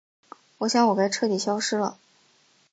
[0.57, 1.95] 我想我该彻底消失了。